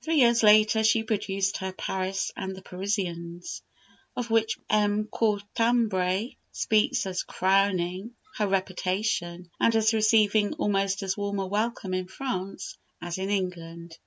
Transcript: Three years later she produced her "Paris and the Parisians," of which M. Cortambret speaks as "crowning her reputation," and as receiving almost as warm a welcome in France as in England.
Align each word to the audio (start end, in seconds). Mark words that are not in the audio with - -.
Three 0.00 0.14
years 0.20 0.42
later 0.42 0.82
she 0.82 1.02
produced 1.02 1.58
her 1.58 1.70
"Paris 1.74 2.32
and 2.34 2.56
the 2.56 2.62
Parisians," 2.62 3.60
of 4.16 4.30
which 4.30 4.58
M. 4.70 5.04
Cortambret 5.08 6.36
speaks 6.50 7.04
as 7.04 7.22
"crowning 7.24 8.14
her 8.38 8.48
reputation," 8.48 9.50
and 9.60 9.76
as 9.76 9.92
receiving 9.92 10.54
almost 10.54 11.02
as 11.02 11.18
warm 11.18 11.40
a 11.40 11.46
welcome 11.46 11.92
in 11.92 12.08
France 12.08 12.78
as 13.02 13.18
in 13.18 13.28
England. 13.28 13.98